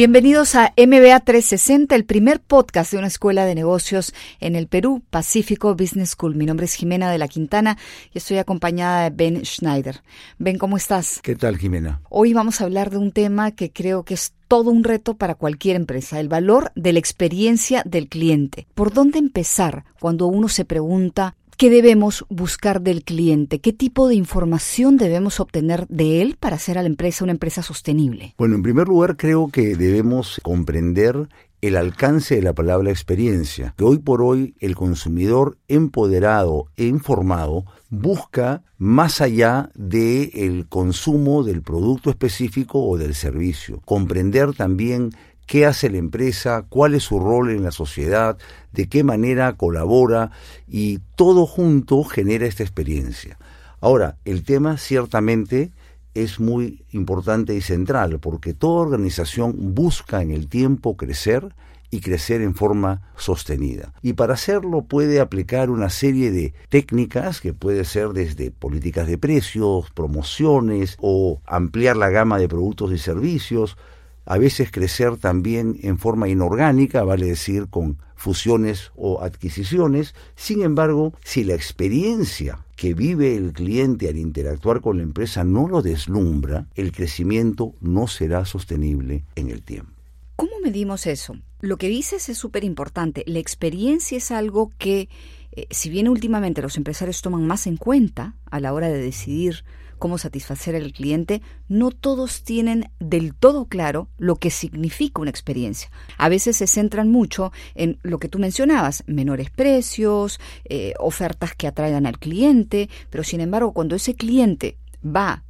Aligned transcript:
Bienvenidos 0.00 0.54
a 0.54 0.72
MBA 0.78 1.20
360, 1.20 1.94
el 1.94 2.06
primer 2.06 2.40
podcast 2.40 2.90
de 2.90 2.96
una 2.96 3.08
escuela 3.08 3.44
de 3.44 3.54
negocios 3.54 4.14
en 4.40 4.56
el 4.56 4.66
Perú, 4.66 5.02
Pacífico 5.10 5.74
Business 5.74 6.12
School. 6.12 6.36
Mi 6.36 6.46
nombre 6.46 6.64
es 6.64 6.72
Jimena 6.72 7.10
de 7.10 7.18
la 7.18 7.28
Quintana 7.28 7.76
y 8.10 8.16
estoy 8.16 8.38
acompañada 8.38 9.02
de 9.02 9.10
Ben 9.10 9.44
Schneider. 9.44 10.00
Ben, 10.38 10.56
¿cómo 10.56 10.78
estás? 10.78 11.20
¿Qué 11.22 11.36
tal, 11.36 11.58
Jimena? 11.58 12.00
Hoy 12.08 12.32
vamos 12.32 12.62
a 12.62 12.64
hablar 12.64 12.88
de 12.88 12.96
un 12.96 13.12
tema 13.12 13.50
que 13.50 13.72
creo 13.72 14.04
que 14.04 14.14
es 14.14 14.32
todo 14.48 14.70
un 14.70 14.84
reto 14.84 15.18
para 15.18 15.34
cualquier 15.34 15.76
empresa, 15.76 16.18
el 16.18 16.30
valor 16.30 16.72
de 16.74 16.94
la 16.94 16.98
experiencia 16.98 17.82
del 17.84 18.08
cliente. 18.08 18.66
¿Por 18.74 18.94
dónde 18.94 19.18
empezar 19.18 19.84
cuando 20.00 20.28
uno 20.28 20.48
se 20.48 20.64
pregunta 20.64 21.36
¿Qué 21.60 21.68
debemos 21.68 22.24
buscar 22.30 22.80
del 22.80 23.04
cliente? 23.04 23.60
¿Qué 23.60 23.74
tipo 23.74 24.08
de 24.08 24.14
información 24.14 24.96
debemos 24.96 25.40
obtener 25.40 25.86
de 25.88 26.22
él 26.22 26.38
para 26.40 26.56
hacer 26.56 26.78
a 26.78 26.80
la 26.80 26.88
empresa 26.88 27.22
una 27.22 27.34
empresa 27.34 27.62
sostenible? 27.62 28.34
Bueno, 28.38 28.54
en 28.54 28.62
primer 28.62 28.88
lugar 28.88 29.18
creo 29.18 29.48
que 29.48 29.76
debemos 29.76 30.40
comprender 30.42 31.28
el 31.60 31.76
alcance 31.76 32.36
de 32.36 32.40
la 32.40 32.54
palabra 32.54 32.88
experiencia, 32.88 33.74
que 33.76 33.84
hoy 33.84 33.98
por 33.98 34.22
hoy 34.22 34.54
el 34.60 34.74
consumidor 34.74 35.58
empoderado 35.68 36.68
e 36.78 36.86
informado 36.86 37.66
busca 37.90 38.62
más 38.78 39.20
allá 39.20 39.68
del 39.74 40.66
consumo 40.66 41.42
del 41.42 41.60
producto 41.60 42.08
específico 42.08 42.82
o 42.82 42.96
del 42.96 43.14
servicio, 43.14 43.82
comprender 43.84 44.54
también 44.54 45.10
qué 45.50 45.66
hace 45.66 45.90
la 45.90 45.98
empresa, 45.98 46.64
cuál 46.68 46.94
es 46.94 47.02
su 47.02 47.18
rol 47.18 47.50
en 47.50 47.64
la 47.64 47.72
sociedad, 47.72 48.38
de 48.70 48.88
qué 48.88 49.02
manera 49.02 49.54
colabora 49.54 50.30
y 50.68 51.00
todo 51.16 51.44
junto 51.44 52.04
genera 52.04 52.46
esta 52.46 52.62
experiencia. 52.62 53.36
Ahora, 53.80 54.16
el 54.24 54.44
tema 54.44 54.78
ciertamente 54.78 55.72
es 56.14 56.38
muy 56.38 56.84
importante 56.92 57.52
y 57.56 57.62
central 57.62 58.20
porque 58.20 58.54
toda 58.54 58.82
organización 58.82 59.74
busca 59.74 60.22
en 60.22 60.30
el 60.30 60.46
tiempo 60.46 60.96
crecer 60.96 61.52
y 61.90 61.98
crecer 61.98 62.42
en 62.42 62.54
forma 62.54 63.10
sostenida. 63.16 63.92
Y 64.02 64.12
para 64.12 64.34
hacerlo 64.34 64.82
puede 64.82 65.18
aplicar 65.18 65.70
una 65.70 65.90
serie 65.90 66.30
de 66.30 66.54
técnicas 66.68 67.40
que 67.40 67.54
puede 67.54 67.84
ser 67.84 68.10
desde 68.10 68.52
políticas 68.52 69.08
de 69.08 69.18
precios, 69.18 69.90
promociones 69.90 70.96
o 71.00 71.40
ampliar 71.44 71.96
la 71.96 72.08
gama 72.08 72.38
de 72.38 72.46
productos 72.46 72.92
y 72.92 72.98
servicios, 72.98 73.76
a 74.24 74.38
veces 74.38 74.70
crecer 74.70 75.16
también 75.16 75.78
en 75.82 75.98
forma 75.98 76.28
inorgánica, 76.28 77.02
vale 77.02 77.26
decir 77.26 77.68
con 77.68 77.98
fusiones 78.14 78.92
o 78.96 79.22
adquisiciones. 79.22 80.14
Sin 80.36 80.62
embargo, 80.62 81.14
si 81.24 81.42
la 81.42 81.54
experiencia 81.54 82.64
que 82.76 82.94
vive 82.94 83.34
el 83.34 83.52
cliente 83.52 84.08
al 84.08 84.18
interactuar 84.18 84.80
con 84.80 84.98
la 84.98 85.02
empresa 85.02 85.42
no 85.42 85.68
lo 85.68 85.82
deslumbra, 85.82 86.66
el 86.74 86.92
crecimiento 86.92 87.74
no 87.80 88.06
será 88.06 88.44
sostenible 88.44 89.24
en 89.36 89.50
el 89.50 89.62
tiempo. 89.62 89.92
¿Cómo 90.36 90.52
medimos 90.62 91.06
eso? 91.06 91.36
Lo 91.60 91.76
que 91.76 91.88
dices 91.88 92.28
es 92.28 92.38
súper 92.38 92.64
importante. 92.64 93.24
La 93.26 93.38
experiencia 93.38 94.16
es 94.16 94.30
algo 94.30 94.72
que, 94.78 95.08
eh, 95.52 95.66
si 95.70 95.90
bien 95.90 96.08
últimamente 96.08 96.62
los 96.62 96.76
empresarios 96.76 97.20
toman 97.20 97.46
más 97.46 97.66
en 97.66 97.76
cuenta 97.76 98.34
a 98.50 98.60
la 98.60 98.72
hora 98.72 98.88
de 98.88 98.98
decidir 98.98 99.64
cómo 100.00 100.18
satisfacer 100.18 100.74
al 100.74 100.92
cliente, 100.92 101.42
no 101.68 101.92
todos 101.92 102.42
tienen 102.42 102.90
del 102.98 103.34
todo 103.34 103.66
claro 103.66 104.08
lo 104.18 104.34
que 104.34 104.50
significa 104.50 105.20
una 105.22 105.30
experiencia. 105.30 105.90
A 106.18 106.28
veces 106.28 106.56
se 106.56 106.66
centran 106.66 107.08
mucho 107.08 107.52
en 107.76 108.00
lo 108.02 108.18
que 108.18 108.28
tú 108.28 108.40
mencionabas, 108.40 109.04
menores 109.06 109.50
precios, 109.50 110.40
eh, 110.64 110.94
ofertas 110.98 111.54
que 111.54 111.68
atraigan 111.68 112.06
al 112.06 112.18
cliente, 112.18 112.90
pero 113.10 113.22
sin 113.22 113.40
embargo 113.40 113.72
cuando 113.72 113.94
ese 113.94 114.16
cliente 114.16 114.76
va 115.04 115.44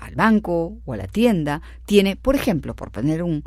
al 0.00 0.14
banco 0.14 0.78
o 0.86 0.92
a 0.94 0.96
la 0.96 1.08
tienda, 1.08 1.60
tiene, 1.84 2.16
por 2.16 2.36
ejemplo, 2.36 2.74
por 2.74 2.90
poner 2.90 3.22
un, 3.22 3.44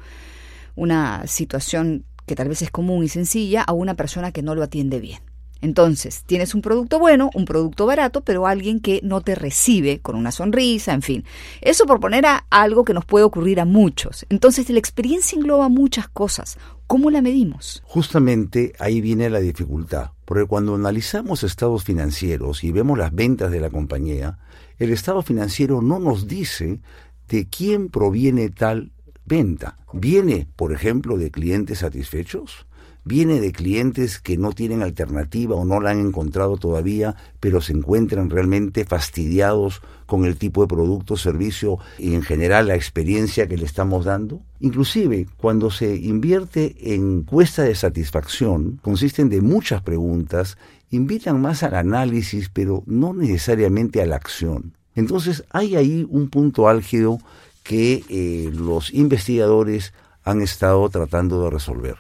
una 0.76 1.26
situación 1.26 2.06
que 2.26 2.36
tal 2.36 2.50
vez 2.50 2.62
es 2.62 2.72
común 2.72 3.04
y 3.04 3.08
sencilla, 3.08 3.64
a 3.64 3.74
una 3.74 3.96
persona 3.96 4.32
que 4.32 4.44
no 4.44 4.54
lo 4.54 4.64
atiende 4.64 5.00
bien. 5.00 5.31
Entonces, 5.62 6.24
tienes 6.26 6.56
un 6.56 6.62
producto 6.62 7.00
bueno, 7.00 7.30
un 7.34 7.46
producto 7.46 7.86
barato, 7.86 8.22
pero 8.22 8.48
alguien 8.48 8.80
que 8.80 9.00
no 9.04 9.22
te 9.22 9.36
recibe 9.36 10.00
con 10.00 10.16
una 10.16 10.32
sonrisa, 10.32 10.94
en 10.94 11.02
fin. 11.02 11.26
Eso 11.62 11.86
por 11.86 12.00
poner 12.00 12.26
a 12.26 12.46
algo 12.50 12.84
que 12.84 12.94
nos 12.94 13.06
puede 13.06 13.26
ocurrir 13.26 13.60
a 13.60 13.66
muchos. 13.66 14.26
Entonces, 14.30 14.70
la 14.70 14.80
experiencia 14.80 15.38
engloba 15.38 15.70
muchas 15.70 16.08
cosas. 16.08 16.58
¿Cómo 16.88 17.10
la 17.10 17.22
medimos? 17.22 17.82
Justamente 17.86 18.74
ahí 18.80 19.00
viene 19.00 19.30
la 19.30 19.40
dificultad, 19.40 20.12
porque 20.26 20.46
cuando 20.46 20.76
analizamos 20.76 21.44
estados 21.44 21.84
financieros 21.84 22.64
y 22.64 22.72
vemos 22.72 22.98
las 22.98 23.14
ventas 23.14 23.52
de 23.52 23.62
la 23.62 23.70
compañía, 23.70 24.40
el 24.78 24.92
estado 24.92 25.22
financiero 25.22 25.82
no 25.82 26.00
nos 26.00 26.28
dice 26.28 26.82
de 27.30 27.48
quién 27.48 27.90
proviene 27.90 28.50
tal 28.50 28.92
venta. 29.26 29.78
¿Viene, 29.94 30.48
por 30.56 30.74
ejemplo, 30.74 31.18
de 31.18 31.32
clientes 31.32 31.80
satisfechos? 31.80 32.66
Viene 33.04 33.40
de 33.40 33.52
clientes 33.52 34.20
que 34.20 34.38
no 34.38 34.52
tienen 34.52 34.82
alternativa 34.82 35.56
o 35.56 35.66
no 35.66 35.80
la 35.80 35.92
han 35.92 36.00
encontrado 36.00 36.58
todavía, 36.58 37.16
pero 37.40 37.62
se 37.62 37.74
encuentran 37.74 38.30
realmente 38.30 38.86
fastidiados 38.86 39.82
con 40.06 40.26
el 40.26 40.38
tipo 40.38 40.62
de 40.62 40.68
producto, 40.68 41.18
servicio 41.18 41.80
y 41.98 42.14
en 42.14 42.22
general 42.22 42.68
la 42.68 42.76
experiencia 42.76 43.48
que 43.48 43.58
le 43.58 43.66
estamos 43.66 44.06
dando. 44.06 44.42
Inclusive, 44.60 45.28
cuando 45.38 45.72
se 45.72 45.96
invierte 45.96 46.76
en 46.94 47.20
encuesta 47.20 47.64
de 47.64 47.76
satisfacción, 47.76 48.80
consisten 48.82 49.30
de 49.30 49.42
muchas 49.42 49.82
preguntas, 49.82 50.58
invitan 50.90 51.42
más 51.42 51.64
al 51.64 51.76
análisis, 51.76 52.50
pero 52.50 52.84
no 52.86 53.14
necesariamente 53.14 54.02
a 54.02 54.06
la 54.06 54.18
acción. 54.18 54.74
Entonces 54.96 55.44
hay 55.52 55.76
ahí 55.76 56.06
un 56.10 56.30
punto 56.30 56.68
álgido 56.68 57.20
que 57.64 58.04
eh, 58.10 58.52
los 58.54 58.94
investigadores 58.94 59.94
han 60.24 60.42
estado 60.42 60.90
tratando 60.90 61.44
de 61.44 61.50
resolver. 61.50 61.96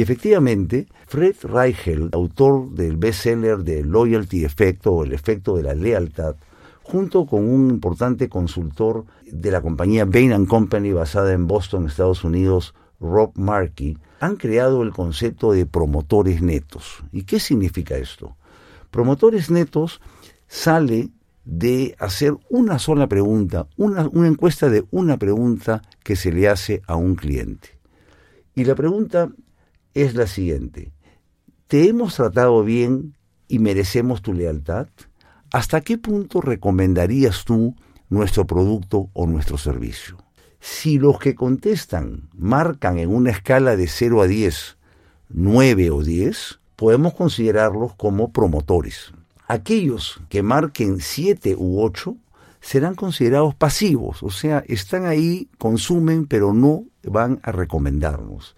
Y 0.00 0.02
efectivamente, 0.02 0.86
Fred 1.08 1.36
Reichel, 1.42 2.08
autor 2.12 2.70
del 2.70 2.96
bestseller 2.96 3.58
de 3.58 3.84
Loyalty 3.84 4.46
Effect 4.46 4.86
o 4.86 5.04
el 5.04 5.12
efecto 5.12 5.58
de 5.58 5.62
la 5.62 5.74
lealtad, 5.74 6.36
junto 6.82 7.26
con 7.26 7.46
un 7.46 7.68
importante 7.68 8.30
consultor 8.30 9.04
de 9.30 9.50
la 9.50 9.60
compañía 9.60 10.06
Bain 10.06 10.46
Company 10.46 10.92
basada 10.92 11.34
en 11.34 11.46
Boston, 11.46 11.86
Estados 11.86 12.24
Unidos, 12.24 12.74
Rob 12.98 13.32
Markey, 13.34 13.98
han 14.20 14.36
creado 14.36 14.82
el 14.84 14.92
concepto 14.92 15.52
de 15.52 15.66
promotores 15.66 16.40
netos. 16.40 17.04
¿Y 17.12 17.24
qué 17.24 17.38
significa 17.38 17.98
esto? 17.98 18.38
Promotores 18.90 19.50
netos 19.50 20.00
sale 20.46 21.10
de 21.44 21.94
hacer 21.98 22.38
una 22.48 22.78
sola 22.78 23.06
pregunta, 23.06 23.66
una, 23.76 24.08
una 24.08 24.28
encuesta 24.28 24.70
de 24.70 24.82
una 24.90 25.18
pregunta 25.18 25.82
que 26.02 26.16
se 26.16 26.32
le 26.32 26.48
hace 26.48 26.80
a 26.86 26.96
un 26.96 27.16
cliente. 27.16 27.78
Y 28.54 28.64
la 28.64 28.74
pregunta 28.74 29.30
es 29.94 30.14
la 30.14 30.26
siguiente. 30.26 30.92
¿Te 31.66 31.88
hemos 31.88 32.14
tratado 32.16 32.64
bien 32.64 33.16
y 33.48 33.58
merecemos 33.58 34.22
tu 34.22 34.32
lealtad? 34.32 34.88
¿Hasta 35.52 35.80
qué 35.80 35.98
punto 35.98 36.40
recomendarías 36.40 37.44
tú 37.44 37.74
nuestro 38.08 38.46
producto 38.46 39.08
o 39.12 39.26
nuestro 39.26 39.58
servicio? 39.58 40.18
Si 40.60 40.98
los 40.98 41.18
que 41.18 41.34
contestan 41.34 42.28
marcan 42.34 42.98
en 42.98 43.10
una 43.10 43.30
escala 43.30 43.76
de 43.76 43.86
0 43.86 44.22
a 44.22 44.26
10, 44.26 44.76
9 45.30 45.90
o 45.90 46.02
10, 46.02 46.60
podemos 46.76 47.14
considerarlos 47.14 47.94
como 47.94 48.32
promotores. 48.32 49.12
Aquellos 49.46 50.20
que 50.28 50.42
marquen 50.42 51.00
7 51.00 51.56
u 51.56 51.82
8 51.82 52.16
serán 52.60 52.94
considerados 52.94 53.54
pasivos, 53.54 54.22
o 54.22 54.30
sea, 54.30 54.62
están 54.68 55.06
ahí, 55.06 55.48
consumen, 55.56 56.26
pero 56.26 56.52
no 56.52 56.84
van 57.02 57.40
a 57.42 57.52
recomendarnos 57.52 58.54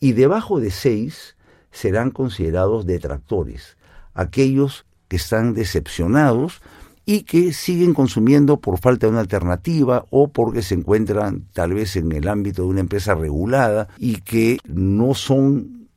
y 0.00 0.12
debajo 0.12 0.60
de 0.60 0.70
seis 0.70 1.36
serán 1.70 2.10
considerados 2.10 2.86
detractores, 2.86 3.76
aquellos 4.14 4.86
que 5.08 5.16
están 5.16 5.54
decepcionados 5.54 6.60
y 7.04 7.22
que 7.22 7.52
siguen 7.52 7.94
consumiendo 7.94 8.58
por 8.58 8.78
falta 8.78 9.06
de 9.06 9.12
una 9.12 9.20
alternativa 9.20 10.06
o 10.10 10.28
porque 10.28 10.62
se 10.62 10.74
encuentran 10.74 11.44
tal 11.52 11.74
vez 11.74 11.96
en 11.96 12.10
el 12.10 12.26
ámbito 12.26 12.62
de 12.62 12.68
una 12.68 12.80
empresa 12.80 13.14
regulada 13.14 13.88
y 13.98 14.16
que 14.16 14.58
no 14.66 15.14
son 15.14 15.88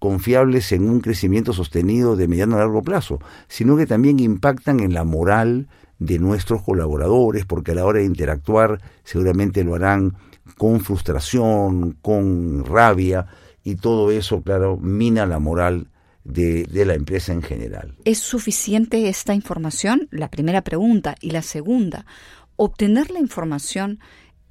confiables 0.00 0.72
en 0.72 0.88
un 0.88 1.00
crecimiento 1.00 1.52
sostenido 1.52 2.16
de 2.16 2.28
mediano 2.28 2.56
a 2.56 2.60
largo 2.60 2.82
plazo, 2.82 3.20
sino 3.48 3.76
que 3.76 3.86
también 3.86 4.18
impactan 4.18 4.80
en 4.80 4.92
la 4.92 5.04
moral 5.04 5.68
de 5.98 6.18
nuestros 6.18 6.62
colaboradores, 6.62 7.46
porque 7.46 7.72
a 7.72 7.76
la 7.76 7.84
hora 7.84 8.00
de 8.00 8.06
interactuar 8.06 8.80
seguramente 9.04 9.64
lo 9.64 9.74
harán 9.74 10.14
con 10.58 10.80
frustración, 10.80 11.96
con 12.02 12.64
rabia, 12.64 13.26
y 13.66 13.74
todo 13.74 14.12
eso, 14.12 14.42
claro, 14.42 14.76
mina 14.76 15.26
la 15.26 15.40
moral 15.40 15.88
de, 16.22 16.68
la 16.86 16.94
empresa 16.94 17.32
en 17.32 17.42
general. 17.42 17.96
¿Es 18.04 18.20
suficiente 18.20 19.08
esta 19.08 19.34
información? 19.34 20.06
La 20.12 20.30
primera 20.30 20.62
pregunta. 20.62 21.16
Y 21.20 21.32
la 21.32 21.42
segunda, 21.42 22.06
obtener 22.54 23.10
la 23.10 23.18
información 23.18 23.98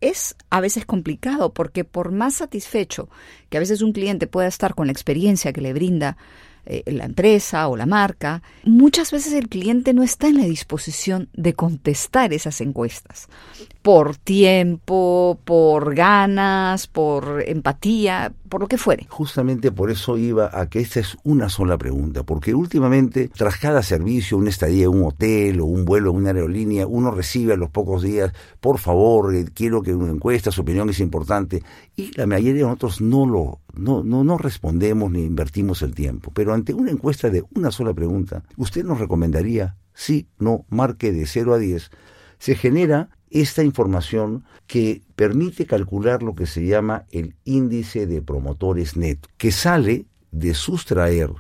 es 0.02 0.36
a 0.50 0.60
veces 0.60 0.86
complicado 0.86 1.54
porque 1.54 1.86
por 1.86 2.12
más 2.12 2.36
satisfecho 2.36 3.08
que 3.50 3.56
a 3.56 3.62
veces 3.62 3.82
un 3.82 3.94
cliente 3.94 4.28
pueda 4.28 4.50
estar 4.50 4.76
con 4.76 4.88
la 4.88 4.92
experiencia 4.92 5.54
que 5.54 5.62
le 5.62 5.72
brinda 5.72 6.18
eh, 6.66 6.84
la 6.88 7.06
empresa 7.06 7.68
o 7.68 7.78
la 7.78 7.86
marca, 7.86 8.42
muchas 8.64 9.12
veces 9.12 9.32
el 9.34 9.48
cliente 9.48 9.94
no 9.94 10.04
está 10.04 10.28
en 10.28 10.40
la 10.40 10.46
disposición 10.46 11.30
de 11.34 11.54
contestar 11.54 12.34
esas 12.34 12.60
encuestas 12.60 13.30
por 13.84 14.18
tiempo, 14.18 15.40
por 15.46 15.94
ganas, 15.94 16.88
por 16.88 17.44
empatía, 17.46 18.34
por 18.50 18.62
lo 18.62 18.68
que 18.68 18.78
fuere. 18.78 19.08
Justamente 19.10 19.72
por 19.72 19.92
eso 19.92 20.18
iba 20.18 20.50
a 20.54 20.70
que 20.70 20.80
esta 20.80 21.00
es 21.00 21.18
una 21.24 21.50
sola 21.50 21.78
pregunta, 21.78 22.24
porque 22.24 22.54
últimamente 22.54 23.30
tras 23.30 23.58
cada 23.58 23.82
servicio, 23.84 24.38
una 24.38 24.50
estadía 24.50 24.86
en 24.86 24.90
un 24.90 25.04
hotel 25.04 25.60
o 25.60 25.66
un 25.66 25.86
vuelo 25.86 26.12
en 26.12 26.18
una 26.18 26.30
aerolínea, 26.30 26.88
uno 26.88 27.12
recibe 27.12 27.54
a 27.54 27.58
los 27.58 27.70
pocos 27.70 28.04
días, 28.04 28.32
por 28.60 28.80
favor, 28.80 29.36
eh, 29.36 29.46
quiero 29.54 29.82
que 29.82 29.94
una 29.94 30.12
encuesta, 30.12 30.52
su 30.52 30.62
opinión 30.62 30.90
es 30.90 31.00
importante, 31.00 31.64
y 31.96 32.12
la 32.18 32.28
mayoría 32.28 32.54
de 32.54 32.62
nosotros 32.62 33.02
no 33.02 33.26
lo 33.26 33.60
no, 33.76 34.04
no, 34.04 34.24
no 34.24 34.38
respondemos 34.38 35.12
ni 35.12 35.24
invertimos 35.24 35.82
el 35.82 35.94
tiempo. 35.94 36.32
Pero 36.34 36.54
ante 36.54 36.74
una 36.74 36.92
encuesta 36.92 37.30
de 37.30 37.44
una 37.56 37.72
sola 37.72 37.94
pregunta, 37.94 38.44
¿usted 38.56 38.84
nos 38.86 39.00
recomendaría 39.00 39.76
sí, 39.94 40.28
no, 40.40 40.66
marque 40.70 41.12
de 41.12 41.26
0 41.26 41.54
a 41.54 41.58
10? 41.58 41.92
Se 42.38 42.56
genera 42.56 43.10
esta 43.30 43.64
información 43.64 44.44
que 44.68 45.02
permite 45.16 45.66
calcular 45.66 46.24
lo 46.24 46.36
que 46.36 46.46
se 46.46 46.66
llama 46.66 47.06
el 47.12 47.36
índice 47.44 48.08
de 48.08 48.22
promotores 48.22 48.98
neto, 48.98 49.30
que 49.38 49.52
sale 49.52 50.06
de 50.32 50.54
sustraer 50.54 51.32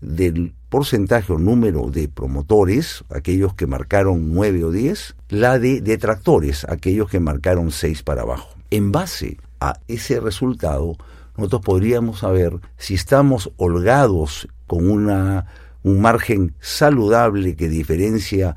del 0.00 0.54
porcentaje 0.68 1.32
o 1.32 1.38
número 1.38 1.90
de 1.90 2.08
promotores, 2.08 3.04
aquellos 3.10 3.54
que 3.54 3.66
marcaron 3.66 4.32
9 4.32 4.64
o 4.64 4.70
10, 4.70 5.16
la 5.28 5.58
de 5.58 5.80
detractores, 5.80 6.64
aquellos 6.68 7.10
que 7.10 7.20
marcaron 7.20 7.70
6 7.70 8.02
para 8.02 8.22
abajo. 8.22 8.54
En 8.70 8.92
base 8.92 9.36
a 9.60 9.78
ese 9.88 10.20
resultado, 10.20 10.96
nosotros 11.36 11.62
podríamos 11.62 12.20
saber 12.20 12.52
si 12.76 12.94
estamos 12.94 13.50
holgados 13.56 14.48
con 14.66 14.88
una, 14.88 15.46
un 15.82 16.00
margen 16.00 16.54
saludable 16.60 17.56
que 17.56 17.68
diferencia 17.68 18.56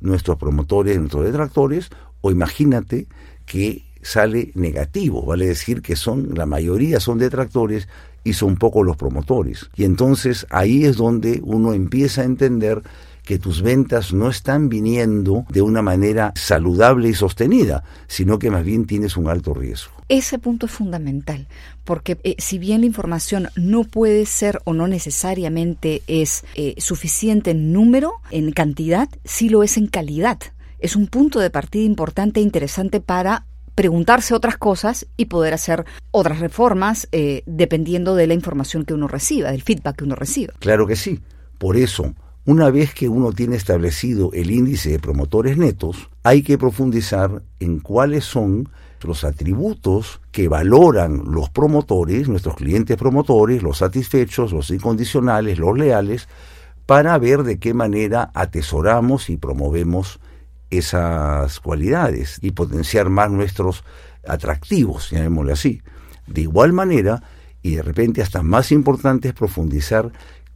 nuestros 0.00 0.36
promotores, 0.36 0.98
nuestros 0.98 1.24
detractores, 1.24 1.90
o 2.22 2.30
imagínate 2.30 3.06
que 3.44 3.84
sale 4.02 4.50
negativo, 4.54 5.24
vale 5.24 5.46
decir 5.46 5.82
que 5.82 5.96
son, 5.96 6.34
la 6.34 6.46
mayoría 6.46 6.98
son 6.98 7.18
detractores 7.18 7.88
y 8.24 8.32
son 8.32 8.56
pocos 8.56 8.84
los 8.84 8.96
promotores. 8.96 9.70
Y 9.76 9.84
entonces 9.84 10.46
ahí 10.50 10.84
es 10.84 10.96
donde 10.96 11.40
uno 11.44 11.72
empieza 11.72 12.22
a 12.22 12.24
entender 12.24 12.82
que 13.24 13.38
tus 13.38 13.62
ventas 13.62 14.12
no 14.12 14.28
están 14.28 14.68
viniendo 14.68 15.44
de 15.48 15.62
una 15.62 15.80
manera 15.80 16.32
saludable 16.34 17.08
y 17.08 17.14
sostenida, 17.14 17.84
sino 18.08 18.38
que 18.38 18.50
más 18.50 18.64
bien 18.64 18.84
tienes 18.86 19.16
un 19.16 19.28
alto 19.28 19.54
riesgo. 19.54 19.92
Ese 20.08 20.40
punto 20.40 20.66
es 20.66 20.72
fundamental, 20.72 21.46
porque 21.84 22.18
eh, 22.24 22.34
si 22.38 22.58
bien 22.58 22.80
la 22.80 22.86
información 22.86 23.48
no 23.54 23.84
puede 23.84 24.26
ser 24.26 24.60
o 24.64 24.74
no 24.74 24.88
necesariamente 24.88 26.02
es 26.08 26.44
eh, 26.54 26.74
suficiente 26.78 27.52
en 27.52 27.72
número, 27.72 28.14
en 28.32 28.50
cantidad, 28.50 29.08
sí 29.24 29.48
lo 29.48 29.62
es 29.62 29.76
en 29.76 29.86
calidad 29.86 30.38
es 30.82 30.96
un 30.96 31.06
punto 31.06 31.38
de 31.40 31.48
partida 31.48 31.84
importante 31.84 32.40
e 32.40 32.42
interesante 32.42 33.00
para 33.00 33.46
preguntarse 33.74 34.34
otras 34.34 34.58
cosas 34.58 35.06
y 35.16 35.26
poder 35.26 35.54
hacer 35.54 35.86
otras 36.10 36.40
reformas 36.40 37.08
eh, 37.12 37.42
dependiendo 37.46 38.14
de 38.14 38.26
la 38.26 38.34
información 38.34 38.84
que 38.84 38.92
uno 38.92 39.08
reciba, 39.08 39.50
del 39.50 39.62
feedback 39.62 39.96
que 39.96 40.04
uno 40.04 40.14
reciba. 40.14 40.52
Claro 40.58 40.86
que 40.86 40.96
sí. 40.96 41.20
Por 41.56 41.76
eso, 41.76 42.14
una 42.44 42.70
vez 42.70 42.92
que 42.92 43.08
uno 43.08 43.32
tiene 43.32 43.56
establecido 43.56 44.30
el 44.34 44.50
índice 44.50 44.90
de 44.90 44.98
promotores 44.98 45.56
netos, 45.56 46.10
hay 46.22 46.42
que 46.42 46.58
profundizar 46.58 47.42
en 47.60 47.78
cuáles 47.78 48.24
son 48.24 48.68
los 49.02 49.24
atributos 49.24 50.20
que 50.32 50.48
valoran 50.48 51.22
los 51.26 51.50
promotores, 51.50 52.28
nuestros 52.28 52.56
clientes 52.56 52.96
promotores, 52.96 53.62
los 53.62 53.78
satisfechos, 53.78 54.52
los 54.52 54.70
incondicionales, 54.70 55.58
los 55.58 55.78
leales, 55.78 56.28
para 56.86 57.16
ver 57.18 57.42
de 57.42 57.58
qué 57.58 57.74
manera 57.74 58.30
atesoramos 58.34 59.30
y 59.30 59.36
promovemos 59.36 60.20
esas 60.72 61.60
cualidades 61.60 62.38
y 62.40 62.52
potenciar 62.52 63.10
más 63.10 63.30
nuestros 63.30 63.84
atractivos, 64.26 65.10
llamémosle 65.10 65.52
así. 65.52 65.82
De 66.26 66.40
igual 66.40 66.72
manera, 66.72 67.22
y 67.62 67.76
de 67.76 67.82
repente 67.82 68.22
hasta 68.22 68.42
más 68.42 68.72
importante 68.72 69.28
es 69.28 69.34
profundizar 69.34 70.10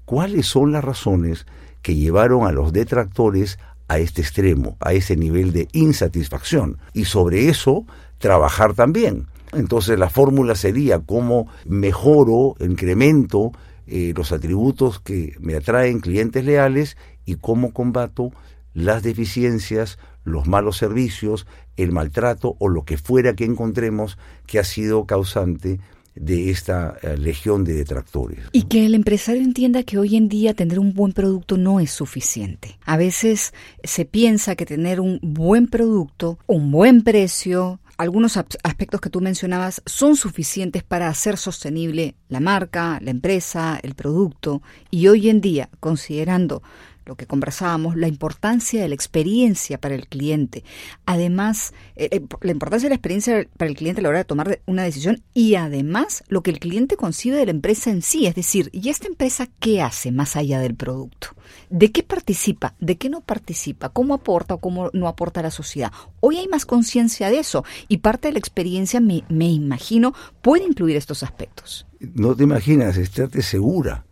cuáles 0.05 0.47
son 0.47 0.73
las 0.73 0.85
razones 0.85 1.47
que 1.83 1.95
llevaron 1.95 2.47
a 2.47 2.53
los 2.53 2.73
detractores 2.73 3.59
a 3.89 3.99
este 3.99 4.23
extremo, 4.23 4.77
a 4.81 4.93
ese 4.93 5.17
nivel 5.17 5.53
de 5.53 5.69
insatisfacción. 5.73 6.79
Y 6.93 7.05
sobre 7.05 7.49
eso 7.49 7.87
trabajar 8.19 8.75
también. 8.75 9.27
Entonces 9.53 9.99
la 9.99 10.09
fórmula 10.09 10.55
sería 10.55 10.99
cómo 10.99 11.47
mejoro, 11.67 12.57
incremento 12.59 13.53
eh, 13.87 14.13
los 14.17 14.33
atributos 14.33 14.99
que 14.99 15.37
me 15.39 15.55
atraen 15.55 16.01
clientes 16.01 16.45
leales 16.45 16.97
y 17.25 17.37
cómo 17.37 17.73
combato 17.73 18.33
las 18.77 19.03
deficiencias, 19.03 19.99
los 20.23 20.47
malos 20.47 20.77
servicios, 20.77 21.47
el 21.79 21.93
maltrato 21.93 22.57
o 22.59 22.69
lo 22.69 22.85
que 22.85 22.99
fuera 22.99 23.35
que 23.35 23.47
encontremos 23.47 24.19
que 24.47 24.59
ha 24.59 24.65
sido 24.65 25.07
causante 25.07 25.81
de 26.15 26.51
esta 26.51 26.95
eh, 27.03 27.17
legión 27.17 27.65
de 27.65 27.73
detractores. 27.73 28.41
Y 28.53 28.65
que 28.65 28.85
el 28.85 28.95
empresario 28.95 29.43
entienda 29.43 29.83
que 29.83 29.99
hoy 29.99 30.17
en 30.17 30.29
día 30.29 30.53
tener 30.53 30.79
un 30.79 30.93
buen 30.93 31.15
producto 31.15 31.57
no 31.57 31.81
es 31.81 31.91
suficiente. 31.91 32.79
A 32.85 32.99
veces 32.99 33.55
se 33.83 34.05
piensa 34.05 34.57
que 34.57 34.67
tener 34.67 35.01
un 35.01 35.21
buen 35.23 35.69
producto, 35.69 36.39
un 36.47 36.71
buen 36.71 37.03
precio, 37.03 37.81
algunos 37.97 38.37
aspectos 38.37 39.01
que 39.01 39.09
tú 39.09 39.23
mencionabas 39.23 39.81
son 39.87 40.17
suficientes 40.17 40.83
para 40.83 41.09
hacer 41.09 41.39
sostenible 41.39 42.15
la 42.29 42.41
marca, 42.41 42.99
la 43.01 43.11
empresa, 43.11 43.81
el 43.83 43.95
producto. 43.95 44.61
Y 44.91 45.09
hoy 45.09 45.31
en 45.31 45.41
día, 45.41 45.71
considerando 45.81 46.63
lo 47.07 47.17
que 47.17 47.27
conversábamos, 47.27 47.97
la 47.97 48.09
importancia 48.09 48.83
de 48.83 48.89
la 48.89 48.95
experiencia 48.95 49.81
para 49.81 49.95
el 49.95 50.09
cliente. 50.09 50.65
Además, 51.07 51.73
eh, 51.95 52.09
eh, 52.11 52.23
la 52.41 52.51
importancia 52.51 52.89
de 52.89 52.91
la 52.91 52.97
experiencia 52.97 53.47
para 53.57 53.71
el 53.71 53.77
cliente 53.77 54.01
a 54.01 54.03
la 54.03 54.09
hora 54.11 54.19
de 54.19 54.25
tomar 54.25 54.61
una 54.67 54.83
decisión 54.83 55.23
y 55.33 55.55
además 55.55 56.25
lo 56.29 56.43
que 56.43 56.51
el 56.51 56.59
cliente 56.59 56.97
concibe 56.97 57.37
de 57.37 57.47
la 57.47 57.53
empresa 57.53 57.91
en 57.91 58.03
sí. 58.03 58.27
Es 58.27 58.35
decir, 58.35 58.69
¿y 58.73 58.89
esta 58.89 59.07
empresa 59.07 59.49
qué 59.61 59.81
hace 59.81 60.11
más 60.13 60.37
allá 60.37 60.61
del 60.61 60.75
producto? 60.75 61.29
¿De 61.71 61.93
qué 61.93 62.03
participa? 62.03 62.75
¿De 62.81 62.97
qué 62.97 63.09
no 63.09 63.21
participa? 63.21 63.89
¿Cómo 63.89 64.15
aporta 64.15 64.55
o 64.55 64.59
cómo 64.59 64.91
no 64.93 65.09
aporta 65.09 65.41
a 65.41 65.45
la 65.45 65.51
sociedad? 65.51 65.93
Hoy 66.21 66.39
hay 66.39 66.49
más 66.49 66.67
conciencia 66.67 67.31
de 67.31 67.39
eso 67.39 67.65
y 67.89 67.99
parte 67.99 68.29
de 68.29 68.33
la 68.33 68.39
experiencia, 68.39 69.01
me, 69.01 69.25
imagino, 69.29 70.15
puede 70.43 70.65
incluir 70.65 70.97
estos 70.97 71.23
aspectos. 71.23 71.87
No 72.01 72.35
te 72.35 72.45
imaginas, 72.45 72.97
estate 72.97 73.43
segura 73.43 74.05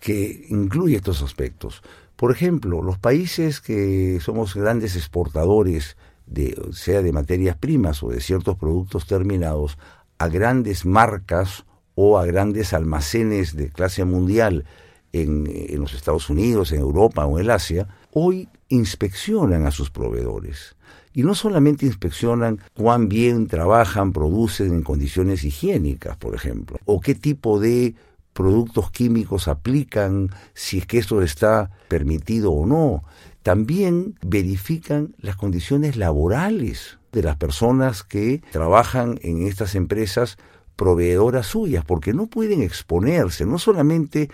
que 0.00 0.46
incluye 0.48 0.96
estos 0.96 1.22
aspectos. 1.22 1.82
Por 2.22 2.30
ejemplo, 2.30 2.82
los 2.82 2.98
países 2.98 3.60
que 3.60 4.20
somos 4.20 4.54
grandes 4.54 4.94
exportadores, 4.94 5.96
de, 6.26 6.56
sea 6.70 7.02
de 7.02 7.10
materias 7.10 7.56
primas 7.56 8.00
o 8.04 8.10
de 8.10 8.20
ciertos 8.20 8.56
productos 8.56 9.08
terminados, 9.08 9.76
a 10.18 10.28
grandes 10.28 10.86
marcas 10.86 11.64
o 11.96 12.18
a 12.18 12.24
grandes 12.24 12.74
almacenes 12.74 13.56
de 13.56 13.70
clase 13.70 14.04
mundial 14.04 14.66
en, 15.12 15.50
en, 15.52 15.80
los 15.80 15.94
Estados 15.94 16.30
Unidos, 16.30 16.70
en 16.70 16.78
Europa 16.78 17.26
o 17.26 17.40
en 17.40 17.50
Asia, 17.50 17.88
hoy 18.12 18.48
inspeccionan 18.68 19.66
a 19.66 19.72
sus 19.72 19.90
proveedores. 19.90 20.76
Y 21.12 21.24
no 21.24 21.34
solamente 21.34 21.86
inspeccionan 21.86 22.60
cuán 22.74 23.08
bien 23.08 23.48
trabajan, 23.48 24.12
producen 24.12 24.74
en 24.74 24.82
condiciones 24.82 25.42
higiénicas, 25.42 26.16
por 26.18 26.36
ejemplo, 26.36 26.78
o 26.84 27.00
qué 27.00 27.16
tipo 27.16 27.58
de 27.58 27.96
productos 28.32 28.90
químicos 28.90 29.48
aplican, 29.48 30.30
si 30.54 30.78
es 30.78 30.86
que 30.86 30.98
esto 30.98 31.22
está 31.22 31.70
permitido 31.88 32.52
o 32.52 32.66
no. 32.66 33.04
También 33.42 34.18
verifican 34.24 35.14
las 35.18 35.36
condiciones 35.36 35.96
laborales 35.96 36.98
de 37.12 37.22
las 37.22 37.36
personas 37.36 38.02
que 38.02 38.42
trabajan 38.52 39.18
en 39.22 39.46
estas 39.46 39.74
empresas 39.74 40.38
proveedoras 40.76 41.46
suyas, 41.46 41.84
porque 41.84 42.14
no 42.14 42.26
pueden 42.26 42.62
exponerse, 42.62 43.44
no 43.44 43.58
solamente 43.58 44.30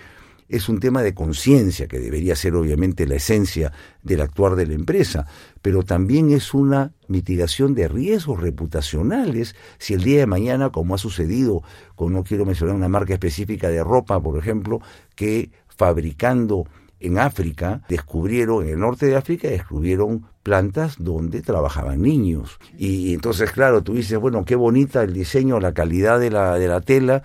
es 0.48 0.68
un 0.68 0.80
tema 0.80 1.02
de 1.02 1.14
conciencia, 1.14 1.88
que 1.88 1.98
debería 1.98 2.34
ser 2.34 2.54
obviamente 2.54 3.06
la 3.06 3.16
esencia 3.16 3.72
del 4.02 4.20
actuar 4.20 4.56
de 4.56 4.66
la 4.66 4.74
empresa, 4.74 5.26
pero 5.62 5.82
también 5.82 6.30
es 6.30 6.54
una 6.54 6.92
mitigación 7.06 7.74
de 7.74 7.88
riesgos 7.88 8.40
reputacionales 8.40 9.54
si 9.78 9.94
el 9.94 10.02
día 10.02 10.20
de 10.20 10.26
mañana, 10.26 10.70
como 10.70 10.94
ha 10.94 10.98
sucedido 10.98 11.62
con, 11.94 12.12
no 12.12 12.24
quiero 12.24 12.46
mencionar 12.46 12.74
una 12.74 12.88
marca 12.88 13.12
específica 13.14 13.68
de 13.68 13.84
ropa, 13.84 14.20
por 14.20 14.38
ejemplo, 14.38 14.80
que 15.14 15.50
fabricando 15.68 16.66
en 17.00 17.18
África, 17.18 17.82
descubrieron, 17.88 18.64
en 18.64 18.70
el 18.70 18.80
norte 18.80 19.06
de 19.06 19.16
África, 19.16 19.48
descubrieron 19.48 20.26
plantas 20.42 20.96
donde 20.98 21.42
trabajaban 21.42 22.02
niños. 22.02 22.58
Y 22.76 23.14
entonces, 23.14 23.52
claro, 23.52 23.82
tú 23.82 23.94
dices, 23.94 24.18
bueno, 24.18 24.44
qué 24.44 24.56
bonita 24.56 25.02
el 25.02 25.12
diseño, 25.12 25.60
la 25.60 25.72
calidad 25.72 26.18
de 26.18 26.30
la, 26.30 26.58
de 26.58 26.66
la 26.66 26.80
tela, 26.80 27.22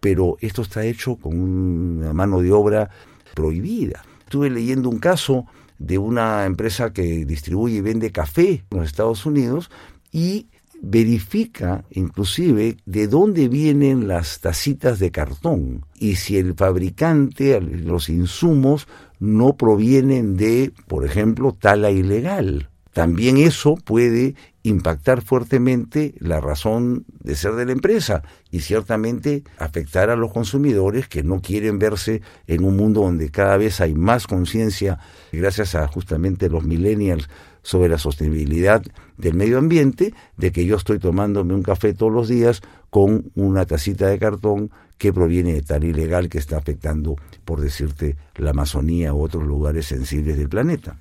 pero 0.00 0.36
esto 0.40 0.62
está 0.62 0.84
hecho 0.84 1.16
con 1.16 1.38
una 1.38 2.12
mano 2.12 2.40
de 2.40 2.52
obra 2.52 2.90
prohibida. 3.34 4.04
Estuve 4.20 4.50
leyendo 4.50 4.88
un 4.88 4.98
caso 4.98 5.46
de 5.78 5.98
una 5.98 6.46
empresa 6.46 6.92
que 6.92 7.24
distribuye 7.24 7.76
y 7.76 7.80
vende 7.80 8.10
café 8.12 8.64
en 8.70 8.78
los 8.78 8.86
Estados 8.86 9.26
Unidos 9.26 9.70
y 10.10 10.48
verifica 10.80 11.84
inclusive 11.90 12.76
de 12.84 13.08
dónde 13.08 13.48
vienen 13.48 14.08
las 14.08 14.40
tacitas 14.40 14.98
de 14.98 15.10
cartón 15.10 15.84
y 15.98 16.16
si 16.16 16.36
el 16.36 16.54
fabricante, 16.54 17.60
los 17.60 18.08
insumos 18.08 18.86
no 19.18 19.56
provienen 19.56 20.36
de, 20.36 20.72
por 20.86 21.04
ejemplo, 21.04 21.56
tala 21.58 21.90
ilegal. 21.90 22.68
También 22.92 23.36
eso 23.36 23.76
puede 23.76 24.34
impactar 24.68 25.22
fuertemente 25.22 26.14
la 26.18 26.40
razón 26.40 27.04
de 27.20 27.36
ser 27.36 27.52
de 27.52 27.66
la 27.66 27.72
empresa 27.72 28.22
y 28.50 28.60
ciertamente 28.60 29.44
afectar 29.58 30.10
a 30.10 30.16
los 30.16 30.32
consumidores 30.32 31.06
que 31.06 31.22
no 31.22 31.40
quieren 31.40 31.78
verse 31.78 32.20
en 32.48 32.64
un 32.64 32.76
mundo 32.76 33.02
donde 33.02 33.30
cada 33.30 33.56
vez 33.56 33.80
hay 33.80 33.94
más 33.94 34.26
conciencia, 34.26 34.98
gracias 35.30 35.76
a 35.76 35.86
justamente 35.86 36.48
los 36.48 36.64
millennials, 36.64 37.28
sobre 37.62 37.88
la 37.88 37.98
sostenibilidad 37.98 38.80
del 39.16 39.34
medio 39.34 39.58
ambiente, 39.58 40.14
de 40.36 40.52
que 40.52 40.64
yo 40.66 40.76
estoy 40.76 41.00
tomándome 41.00 41.52
un 41.52 41.64
café 41.64 41.94
todos 41.94 42.12
los 42.12 42.28
días 42.28 42.62
con 42.90 43.32
una 43.34 43.66
tacita 43.66 44.06
de 44.06 44.20
cartón 44.20 44.70
que 44.98 45.12
proviene 45.12 45.54
de 45.54 45.62
tal 45.62 45.82
ilegal 45.82 46.28
que 46.28 46.38
está 46.38 46.58
afectando, 46.58 47.16
por 47.44 47.60
decirte, 47.60 48.16
la 48.36 48.50
Amazonía 48.50 49.12
u 49.14 49.20
otros 49.20 49.44
lugares 49.44 49.86
sensibles 49.86 50.38
del 50.38 50.48
planeta. 50.48 50.98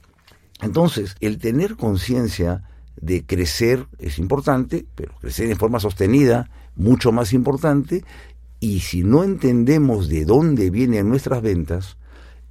Entonces, 0.62 1.16
el 1.20 1.38
tener 1.38 1.76
conciencia 1.76 2.64
de 3.00 3.26
crecer 3.26 3.88
es 4.00 4.20
importante, 4.20 4.86
pero 4.96 5.14
crecer 5.20 5.50
en 5.50 5.58
forma 5.58 5.80
sostenida, 5.80 6.50
mucho 6.76 7.12
más 7.12 7.34
importante, 7.34 8.04
y 8.60 8.80
si 8.80 9.04
no 9.04 9.24
entendemos 9.24 10.10
de 10.10 10.26
dónde 10.26 10.70
vienen 10.70 11.10
nuestras 11.10 11.42
ventas, 11.42 11.98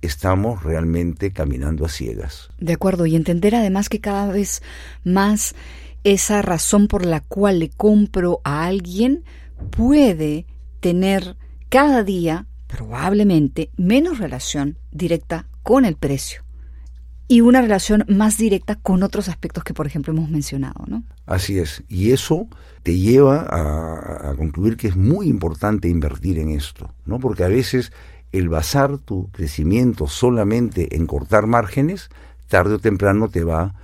estamos 0.03 0.63
realmente 0.63 1.33
caminando 1.33 1.85
a 1.85 1.89
ciegas. 1.89 2.51
De 2.59 2.75
acuerdo, 2.75 3.07
y 3.07 3.17
entender 3.17 3.55
además 3.55 3.89
que 3.89 4.01
cada 4.01 4.33
vez 4.33 4.63
más 5.03 5.55
esa 6.05 6.43
razón 6.43 6.87
por 6.87 7.07
la 7.07 7.21
cual 7.21 7.59
le 7.61 7.71
compro 7.71 8.41
a 8.45 8.67
alguien 8.67 9.25
puede 9.71 10.47
tener 10.81 11.37
cada 11.71 12.05
día 12.05 12.47
probablemente 12.67 13.71
menos 13.77 14.19
relación 14.19 14.79
directa 14.93 15.47
con 15.63 15.85
el 15.87 15.97
precio 15.97 16.44
y 17.27 17.41
una 17.41 17.63
relación 17.63 18.05
más 18.09 18.37
directa 18.37 18.77
con 18.77 19.03
otros 19.03 19.29
aspectos 19.29 19.65
que, 19.65 19.75
por 19.75 19.87
ejemplo, 19.87 20.13
hemos 20.13 20.29
mencionado, 20.29 20.85
¿no? 20.87 21.05
Así 21.27 21.59
es. 21.59 21.83
Y 21.89 22.13
eso 22.13 22.49
te 22.83 22.99
lleva 22.99 23.47
a, 23.49 24.35
concluir 24.37 24.77
que 24.77 24.89
es 24.89 24.97
muy 24.97 25.29
importante 25.29 25.89
invertir 25.89 26.39
en 26.39 26.51
esto, 26.51 26.93
¿no? 27.07 27.19
Porque 27.19 27.45
a 27.45 27.49
veces 27.49 27.93
el 28.33 28.49
basar 28.49 28.99
tu 28.99 29.31
crecimiento 29.31 30.07
solamente 30.07 30.97
en 30.97 31.07
cortar 31.07 31.47
márgenes, 31.47 32.11
tarde 32.49 32.75
o 32.75 32.79
temprano 32.79 33.29
te 33.29 33.43
va 33.43 33.75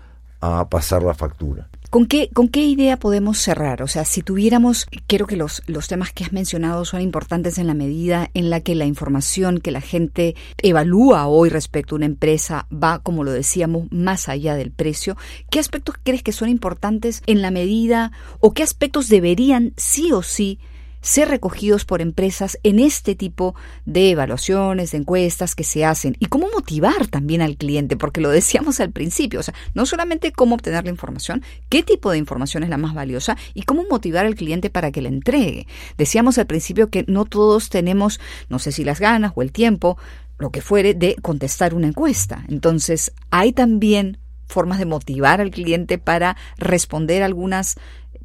a 0.40 0.68
pasar 0.68 1.02
la 1.02 1.14
factura. 1.14 1.69
¿Con 1.90 2.06
qué, 2.06 2.30
¿Con 2.32 2.46
qué 2.46 2.62
idea 2.62 3.00
podemos 3.00 3.38
cerrar? 3.38 3.82
O 3.82 3.88
sea, 3.88 4.04
si 4.04 4.22
tuviéramos, 4.22 4.86
creo 5.08 5.26
que 5.26 5.34
los, 5.34 5.60
los 5.66 5.88
temas 5.88 6.12
que 6.12 6.22
has 6.22 6.32
mencionado 6.32 6.84
son 6.84 7.00
importantes 7.00 7.58
en 7.58 7.66
la 7.66 7.74
medida 7.74 8.30
en 8.32 8.48
la 8.48 8.60
que 8.60 8.76
la 8.76 8.86
información 8.86 9.58
que 9.58 9.72
la 9.72 9.80
gente 9.80 10.36
evalúa 10.58 11.26
hoy 11.26 11.48
respecto 11.48 11.94
a 11.94 11.98
una 11.98 12.06
empresa 12.06 12.68
va, 12.72 13.00
como 13.00 13.24
lo 13.24 13.32
decíamos, 13.32 13.88
más 13.90 14.28
allá 14.28 14.54
del 14.54 14.70
precio. 14.70 15.16
¿Qué 15.50 15.58
aspectos 15.58 15.96
crees 16.00 16.22
que 16.22 16.30
son 16.30 16.48
importantes 16.48 17.24
en 17.26 17.42
la 17.42 17.50
medida 17.50 18.12
o 18.38 18.52
qué 18.52 18.62
aspectos 18.62 19.08
deberían 19.08 19.72
sí 19.76 20.12
o 20.12 20.22
sí 20.22 20.60
ser 21.00 21.28
recogidos 21.28 21.84
por 21.84 22.00
empresas 22.00 22.58
en 22.62 22.78
este 22.78 23.14
tipo 23.14 23.54
de 23.84 24.10
evaluaciones, 24.10 24.92
de 24.92 24.98
encuestas 24.98 25.54
que 25.54 25.64
se 25.64 25.84
hacen 25.84 26.16
y 26.18 26.26
cómo 26.26 26.48
motivar 26.52 27.06
también 27.06 27.42
al 27.42 27.56
cliente, 27.56 27.96
porque 27.96 28.20
lo 28.20 28.30
decíamos 28.30 28.80
al 28.80 28.90
principio, 28.90 29.40
o 29.40 29.42
sea, 29.42 29.54
no 29.74 29.86
solamente 29.86 30.32
cómo 30.32 30.54
obtener 30.54 30.84
la 30.84 30.90
información, 30.90 31.42
qué 31.68 31.82
tipo 31.82 32.10
de 32.10 32.18
información 32.18 32.62
es 32.62 32.68
la 32.68 32.76
más 32.76 32.94
valiosa 32.94 33.36
y 33.54 33.62
cómo 33.62 33.84
motivar 33.88 34.26
al 34.26 34.34
cliente 34.34 34.70
para 34.70 34.90
que 34.90 35.02
la 35.02 35.08
entregue. 35.08 35.66
Decíamos 35.96 36.38
al 36.38 36.46
principio 36.46 36.90
que 36.90 37.04
no 37.06 37.24
todos 37.24 37.70
tenemos, 37.70 38.20
no 38.48 38.58
sé 38.58 38.72
si 38.72 38.84
las 38.84 39.00
ganas 39.00 39.32
o 39.34 39.42
el 39.42 39.52
tiempo, 39.52 39.98
lo 40.38 40.50
que 40.50 40.62
fuere, 40.62 40.94
de 40.94 41.16
contestar 41.20 41.74
una 41.74 41.88
encuesta. 41.88 42.44
Entonces, 42.48 43.12
hay 43.30 43.52
también 43.52 44.18
formas 44.46 44.78
de 44.78 44.86
motivar 44.86 45.40
al 45.40 45.50
cliente 45.50 45.98
para 45.98 46.36
responder 46.58 47.22
algunas 47.22 47.76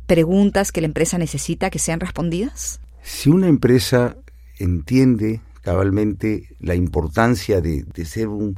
preguntas 0.06 0.72
que 0.72 0.82
la 0.82 0.88
empresa 0.88 1.18
necesita 1.18 1.70
que 1.70 1.80
sean 1.80 2.00
respondidas? 2.00 2.80
Si 3.04 3.30
una 3.30 3.48
empresa 3.48 4.18
entiende 4.58 5.42
cabalmente 5.62 6.50
la 6.60 6.76
importancia 6.76 7.60
de, 7.60 7.86
ser 8.06 8.28
un, 8.28 8.58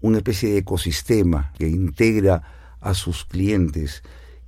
una 0.00 0.18
especie 0.18 0.50
de 0.50 0.58
ecosistema 0.58 1.52
que 1.56 1.68
integra 1.68 2.42
a 2.80 2.94
sus 2.94 3.24
clientes 3.24 4.02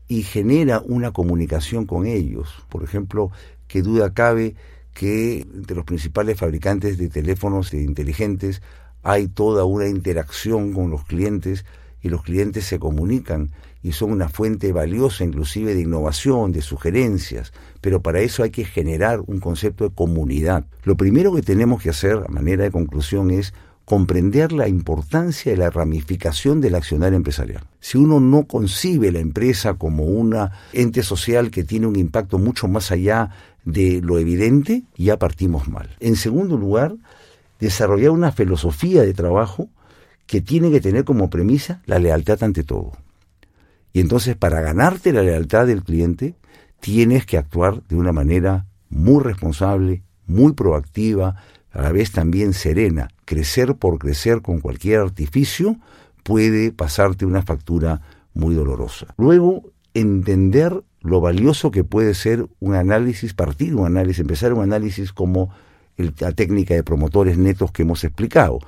y 0.08 0.22
genera 0.22 0.80
una 0.84 1.12
comunicación 1.12 1.86
con 1.86 2.06
ellos. 2.06 2.52
Por 2.68 2.82
ejemplo, 2.82 3.30
qué 3.68 3.80
duda 3.82 4.12
cabe 4.12 4.56
que 4.92 5.40
entre 5.40 5.76
los 5.76 5.84
principales 5.84 6.38
fabricantes 6.38 6.98
de 6.98 7.08
teléfonos 7.08 7.72
inteligentes 7.72 8.60
hay 9.02 9.28
toda 9.28 9.64
una 9.64 9.86
interacción 9.86 10.72
con 10.72 10.90
los 10.90 11.04
clientes 11.04 11.64
y 12.04 12.10
los 12.10 12.22
clientes 12.22 12.66
se 12.66 12.78
comunican 12.78 13.50
y 13.82 13.92
son 13.92 14.12
una 14.12 14.28
fuente 14.28 14.72
valiosa 14.72 15.24
inclusive 15.24 15.74
de 15.74 15.80
innovación, 15.80 16.52
de 16.52 16.60
sugerencias, 16.60 17.52
pero 17.80 18.02
para 18.02 18.20
eso 18.20 18.42
hay 18.42 18.50
que 18.50 18.64
generar 18.64 19.20
un 19.26 19.40
concepto 19.40 19.88
de 19.88 19.94
comunidad. 19.94 20.66
Lo 20.84 20.96
primero 20.96 21.34
que 21.34 21.42
tenemos 21.42 21.82
que 21.82 21.90
hacer, 21.90 22.22
a 22.26 22.30
manera 22.30 22.62
de 22.62 22.70
conclusión, 22.70 23.30
es 23.30 23.54
comprender 23.86 24.52
la 24.52 24.68
importancia 24.68 25.52
de 25.52 25.58
la 25.58 25.70
ramificación 25.70 26.60
del 26.60 26.74
accionario 26.74 27.16
empresarial. 27.16 27.64
Si 27.80 27.96
uno 27.96 28.20
no 28.20 28.44
concibe 28.44 29.10
la 29.10 29.20
empresa 29.20 29.74
como 29.74 30.04
un 30.04 30.36
ente 30.74 31.02
social 31.02 31.50
que 31.50 31.64
tiene 31.64 31.86
un 31.86 31.96
impacto 31.96 32.38
mucho 32.38 32.68
más 32.68 32.92
allá 32.92 33.30
de 33.64 34.02
lo 34.02 34.18
evidente, 34.18 34.84
ya 34.96 35.18
partimos 35.18 35.68
mal. 35.68 35.96
En 36.00 36.16
segundo 36.16 36.58
lugar, 36.58 36.96
desarrollar 37.60 38.10
una 38.10 38.30
filosofía 38.30 39.02
de 39.02 39.14
trabajo 39.14 39.68
que 40.26 40.40
tiene 40.40 40.70
que 40.70 40.80
tener 40.80 41.04
como 41.04 41.30
premisa 41.30 41.82
la 41.86 41.98
lealtad 41.98 42.42
ante 42.42 42.64
todo. 42.64 42.92
Y 43.92 44.00
entonces 44.00 44.36
para 44.36 44.60
ganarte 44.60 45.12
la 45.12 45.22
lealtad 45.22 45.66
del 45.66 45.82
cliente, 45.82 46.34
tienes 46.80 47.26
que 47.26 47.38
actuar 47.38 47.82
de 47.88 47.96
una 47.96 48.12
manera 48.12 48.66
muy 48.90 49.22
responsable, 49.22 50.02
muy 50.26 50.52
proactiva, 50.52 51.36
a 51.70 51.82
la 51.82 51.92
vez 51.92 52.12
también 52.12 52.52
serena. 52.52 53.08
Crecer 53.24 53.74
por 53.76 53.98
crecer 53.98 54.42
con 54.42 54.60
cualquier 54.60 55.00
artificio 55.00 55.76
puede 56.22 56.72
pasarte 56.72 57.26
una 57.26 57.42
factura 57.42 58.00
muy 58.32 58.54
dolorosa. 58.54 59.14
Luego, 59.16 59.62
entender 59.92 60.82
lo 61.00 61.20
valioso 61.20 61.70
que 61.70 61.84
puede 61.84 62.14
ser 62.14 62.46
un 62.60 62.74
análisis, 62.74 63.34
partir 63.34 63.74
un 63.74 63.86
análisis, 63.86 64.20
empezar 64.20 64.52
un 64.52 64.62
análisis 64.62 65.12
como 65.12 65.50
la 65.96 66.32
técnica 66.32 66.74
de 66.74 66.82
promotores 66.82 67.38
netos 67.38 67.70
que 67.70 67.82
hemos 67.82 68.02
explicado, 68.04 68.58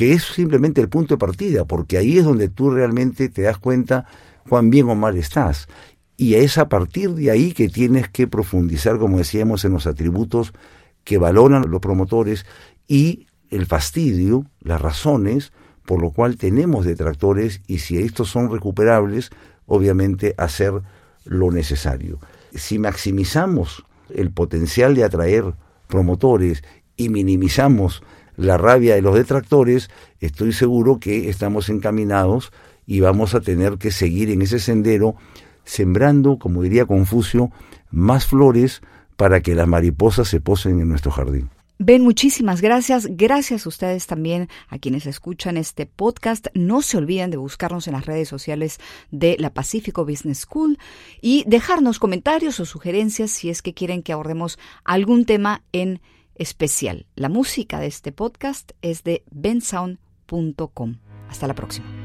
que 0.00 0.14
es 0.14 0.22
simplemente 0.22 0.80
el 0.80 0.88
punto 0.88 1.12
de 1.12 1.18
partida, 1.18 1.66
porque 1.66 1.98
ahí 1.98 2.16
es 2.16 2.24
donde 2.24 2.48
tú 2.48 2.70
realmente 2.70 3.28
te 3.28 3.42
das 3.42 3.58
cuenta 3.58 4.06
cuán 4.48 4.70
bien 4.70 4.88
o 4.88 4.94
mal 4.94 5.18
estás. 5.18 5.68
Y 6.16 6.36
es 6.36 6.56
a 6.56 6.70
partir 6.70 7.10
de 7.10 7.30
ahí 7.30 7.52
que 7.52 7.68
tienes 7.68 8.08
que 8.08 8.26
profundizar, 8.26 8.98
como 8.98 9.18
decíamos, 9.18 9.62
en 9.66 9.72
los 9.72 9.86
atributos 9.86 10.54
que 11.04 11.18
valoran 11.18 11.70
los 11.70 11.82
promotores 11.82 12.46
y 12.88 13.26
el 13.50 13.66
fastidio, 13.66 14.46
las 14.62 14.80
razones 14.80 15.52
por 15.84 16.00
lo 16.00 16.12
cual 16.12 16.38
tenemos 16.38 16.86
detractores 16.86 17.60
y 17.66 17.80
si 17.80 17.98
estos 17.98 18.30
son 18.30 18.50
recuperables, 18.50 19.28
obviamente 19.66 20.34
hacer 20.38 20.80
lo 21.26 21.50
necesario. 21.50 22.20
Si 22.54 22.78
maximizamos 22.78 23.84
el 24.08 24.30
potencial 24.30 24.94
de 24.94 25.04
atraer 25.04 25.52
promotores 25.88 26.62
y 26.96 27.10
minimizamos 27.10 28.02
la 28.40 28.56
rabia 28.56 28.94
de 28.94 29.02
los 29.02 29.14
detractores, 29.14 29.90
estoy 30.20 30.52
seguro 30.52 30.98
que 30.98 31.28
estamos 31.28 31.68
encaminados 31.68 32.52
y 32.86 33.00
vamos 33.00 33.34
a 33.34 33.40
tener 33.40 33.76
que 33.78 33.90
seguir 33.90 34.30
en 34.30 34.42
ese 34.42 34.58
sendero 34.58 35.14
sembrando, 35.64 36.38
como 36.38 36.62
diría 36.62 36.86
Confucio, 36.86 37.50
más 37.90 38.26
flores 38.26 38.82
para 39.16 39.40
que 39.40 39.54
las 39.54 39.68
mariposas 39.68 40.28
se 40.28 40.40
posen 40.40 40.80
en 40.80 40.88
nuestro 40.88 41.10
jardín. 41.10 41.50
Ben, 41.78 42.02
muchísimas 42.02 42.60
gracias. 42.60 43.06
Gracias 43.10 43.64
a 43.64 43.68
ustedes 43.68 44.06
también, 44.06 44.48
a 44.68 44.78
quienes 44.78 45.06
escuchan 45.06 45.56
este 45.56 45.86
podcast. 45.86 46.48
No 46.52 46.82
se 46.82 46.98
olviden 46.98 47.30
de 47.30 47.38
buscarnos 47.38 47.86
en 47.88 47.94
las 47.94 48.04
redes 48.04 48.28
sociales 48.28 48.78
de 49.10 49.36
la 49.38 49.54
Pacífico 49.54 50.04
Business 50.04 50.40
School 50.40 50.78
y 51.22 51.44
dejarnos 51.46 51.98
comentarios 51.98 52.60
o 52.60 52.66
sugerencias 52.66 53.30
si 53.30 53.48
es 53.48 53.62
que 53.62 53.72
quieren 53.72 54.02
que 54.02 54.12
abordemos 54.12 54.58
algún 54.84 55.24
tema 55.24 55.62
en 55.72 56.00
especial. 56.40 57.06
La 57.14 57.28
música 57.28 57.78
de 57.78 57.86
este 57.86 58.10
podcast 58.10 58.72
es 58.82 59.04
de 59.04 59.22
bensound.com. 59.30 60.96
Hasta 61.28 61.46
la 61.46 61.54
próxima. 61.54 61.99